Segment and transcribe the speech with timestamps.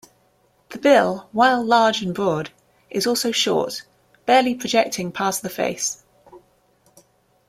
[0.69, 2.49] The bill, while large and broad,
[2.89, 3.83] is also short,
[4.25, 6.01] barely projecting past the face.